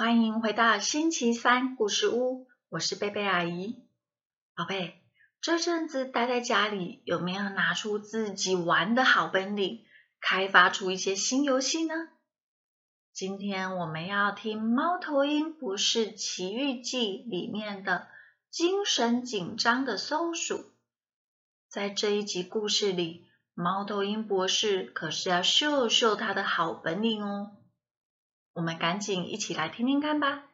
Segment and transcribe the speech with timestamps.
[0.00, 3.84] 欢迎回到星期三故事屋，我是贝贝阿姨。
[4.54, 4.94] 宝贝，
[5.42, 9.84] 这阵子待在家里，有没有拿出自己玩的好本领，
[10.18, 11.94] 开发出一些新游戏呢？
[13.12, 18.08] 今天我们要听《猫头鹰博士奇遇记》里面的
[18.48, 20.64] 精神紧张的松鼠。
[21.68, 27.54] 在这一集故事里，猫头鹰博士可是要秀秀他的好本领哦。
[28.52, 30.44] 我们赶紧一起来听听看吧。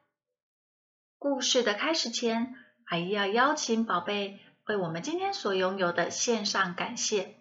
[1.18, 2.54] 故事的开始前，
[2.84, 7.36] 阿姨要邀请宝贝为我们今天所拥有的献上感谢。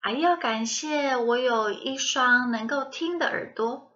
[0.00, 3.92] 阿姨要感谢我有一双能够听的耳朵，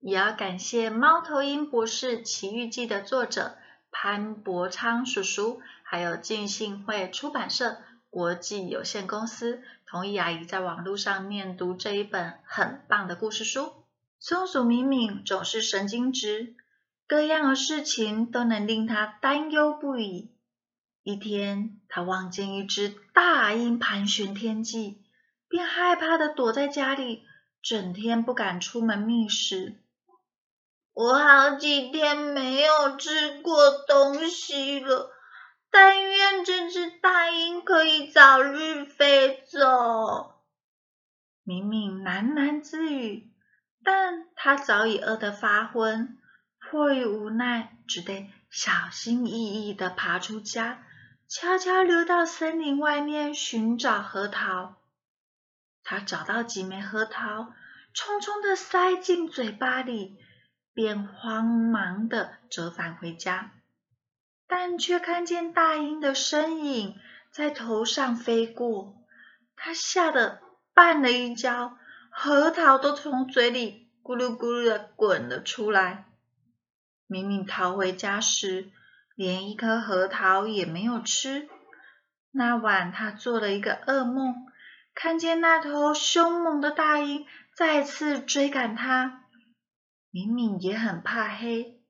[0.00, 3.56] 也要感谢《猫头鹰博士奇遇记》的作者
[3.90, 7.76] 潘伯昌叔叔，还有进信会出版社
[8.10, 13.85] 国际有限公司同意阿姨在网络上念读这一本很棒的故事书。
[14.18, 16.56] 松鼠敏敏总是神经质，
[17.06, 20.34] 各样的事情都能令他担忧不已。
[21.02, 25.04] 一天，他望见一只大鹰盘旋天际，
[25.48, 27.22] 便害怕的躲在家里，
[27.62, 29.80] 整天不敢出门觅食。
[30.92, 35.12] 我好几天没有吃过东西了，
[35.70, 40.42] 但愿这只大鹰可以早日飞走。
[41.44, 43.30] 敏敏喃喃自语。
[43.86, 46.18] 但他早已饿得发昏，
[46.58, 50.82] 迫于无奈，只得小心翼翼地爬出家，
[51.28, 54.74] 悄悄溜到森林外面寻找核桃。
[55.84, 57.52] 他找到几枚核桃，
[57.94, 60.18] 匆匆地塞进嘴巴里，
[60.74, 63.52] 便慌忙地折返回家，
[64.48, 66.98] 但却看见大鹰的身影
[67.30, 68.96] 在头上飞过，
[69.54, 70.40] 他吓得
[70.74, 71.78] 绊了一跤。
[72.18, 76.06] 核桃都从嘴里咕噜咕噜的滚了出来。
[77.06, 78.70] 敏敏逃回家时，
[79.14, 81.46] 连一颗核桃也没有吃。
[82.30, 84.34] 那晚，他做了一个噩梦，
[84.94, 89.24] 看见那头凶猛的大鹰再次追赶他。
[90.10, 91.82] 敏敏也很怕黑，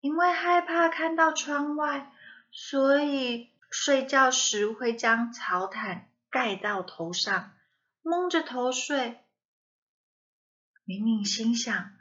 [0.00, 2.12] 因为害怕看到窗外，
[2.52, 7.52] 所以睡觉时会将草毯盖到头上，
[8.02, 9.24] 蒙着头睡。
[10.90, 11.92] 明明心想，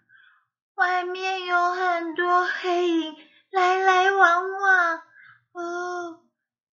[0.73, 3.15] 外面有很多黑影
[3.51, 5.03] 来来往往，
[5.51, 6.25] 哦，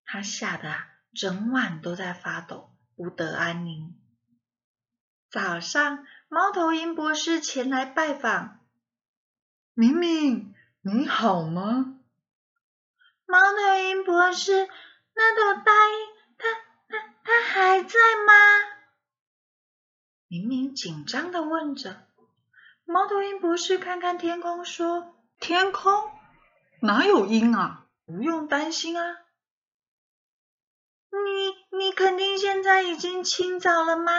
[0.07, 0.75] 他吓得
[1.15, 4.01] 整晚都在发抖，不得安宁。
[5.31, 8.65] 早上，猫头鹰博士前来拜访，
[9.75, 11.99] 明明，你好吗？
[13.27, 14.67] 猫头鹰博士，
[15.13, 15.95] 那头大鹰，
[16.39, 16.49] 它
[16.89, 18.33] 它它还在吗？
[20.29, 22.06] 明明紧张的问着。
[22.89, 26.09] 猫头鹰博士看看天空，说：“天空
[26.81, 27.89] 哪有鹰啊？
[28.07, 29.19] 不用担心啊。
[31.11, 34.13] ”“你你肯定现在已经清早了吗？”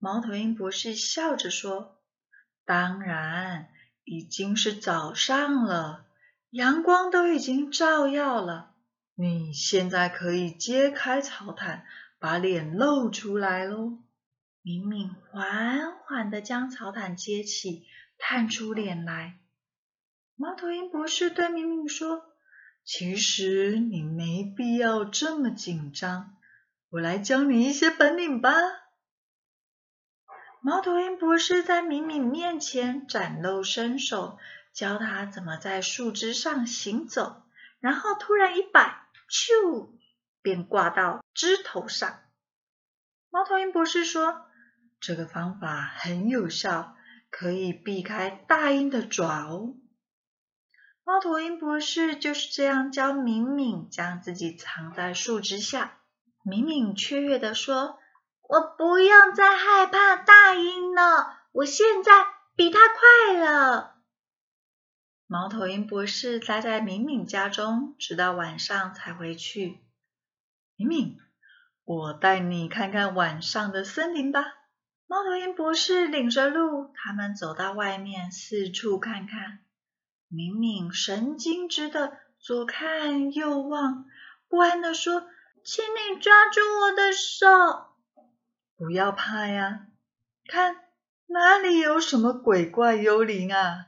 [0.00, 2.00] 猫头鹰博士笑着说
[2.66, 3.68] ：“当然，
[4.02, 6.04] 已经是早上了，
[6.50, 8.74] 阳光都已经照耀了。
[9.14, 11.86] 你现在可以揭开草毯，
[12.18, 13.98] 把脸露出来喽。”
[14.68, 17.86] 敏敏缓缓地将草毯揭起，
[18.18, 19.40] 探出脸来。
[20.36, 22.36] 猫头鹰博士对敏敏说
[22.84, 26.36] ：“其实你没必要这么紧张，
[26.90, 28.52] 我来教你一些本领吧。”
[30.60, 34.38] 猫头鹰博士在敏敏面前展露身手，
[34.74, 37.42] 教他怎么在树枝上行走，
[37.80, 39.96] 然后突然一摆，咻，
[40.42, 42.20] 便挂到枝头上。
[43.30, 44.44] 猫头鹰博士说。
[45.00, 46.96] 这个方法很有效，
[47.30, 49.74] 可以避开大鹰的爪哦。
[51.04, 55.98] 猫头鹰博士就是这样教敏敏将自己藏在树枝下。
[56.42, 57.98] 敏敏雀跃地说
[58.46, 62.12] ：“我不用再害怕大鹰了，我现在
[62.54, 63.96] 比它快了。”
[65.26, 69.80] 猫头鹰博士待在敏敏家中，直到晚上才回去。
[70.76, 71.18] 敏敏，
[71.84, 74.57] 我带你看看晚上的森林吧。
[75.10, 79.60] 猫头鹰博士领着路，他们走到外面，四处看看。
[80.28, 84.04] 敏敏神经质的左看右望，
[84.48, 85.26] 不安的说
[85.64, 87.46] ：“请你抓住我的手，
[88.76, 89.86] 不要怕呀！
[90.46, 90.76] 看
[91.28, 93.86] 哪里有什么鬼怪幽灵啊？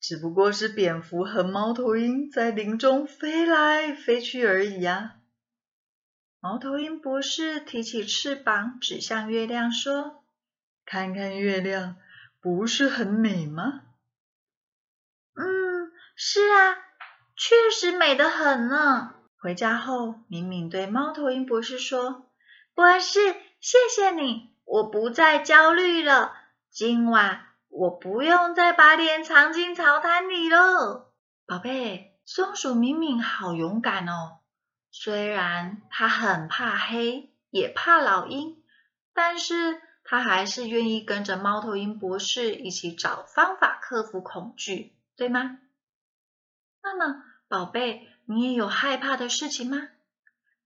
[0.00, 5.16] 只不过是蝙蝠和猫头鹰在林中飞来飞去而已呀。”
[6.38, 10.22] 猫头鹰博士提起翅膀，指向月亮说。
[10.86, 11.96] 看看月亮，
[12.40, 13.82] 不是很美吗？
[15.34, 16.78] 嗯，是啊，
[17.36, 19.14] 确实美得很呢。
[19.36, 22.30] 回家后，敏敏对猫头鹰博士说
[22.72, 23.18] ：“博士，
[23.60, 26.32] 谢谢你，我不再焦虑了。
[26.70, 31.12] 今晚我不用再把脸藏进草滩里了。”
[31.46, 34.38] 宝贝，松鼠敏敏好勇敢哦。
[34.92, 38.62] 虽然它很怕黑，也怕老鹰，
[39.12, 45.58] 但是他还是愿意跟着猫头鹰博士一起找方法克服恐惧，对吗？
[46.82, 48.08] 那么，宝贝。
[48.28, 49.86] 你也有害怕的事情吗？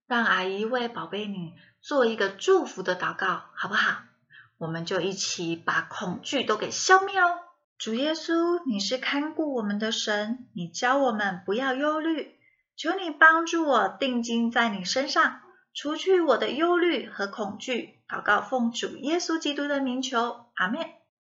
[0.06, 1.52] 让阿姨为宝贝你
[1.82, 3.98] 做一个祝福的祷告，好不好？
[4.56, 7.38] 我们就一起把恐惧都给消灭哦！
[7.76, 12.38] 主耶稣，你是看顾我们的神，你教我们不要忧虑，
[12.76, 15.42] 求你帮助我定睛在你身上，
[15.80, 18.02] 除去我的忧虑和恐惧。
[18.06, 20.78] 祷告奉主耶稣基督的名求，阿门。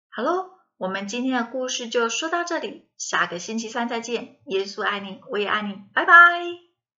[0.08, 0.54] 好喽。
[0.76, 4.36] 我们今天的故事就说到这里，下个星期三再见。
[4.46, 6.63] 耶稣爱你，我也爱你，拜拜。